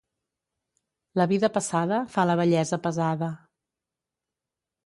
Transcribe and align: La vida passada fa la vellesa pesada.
La 1.21 1.27
vida 1.33 1.51
passada 1.59 2.01
fa 2.15 2.25
la 2.31 2.39
vellesa 2.41 2.83
pesada. 2.87 3.31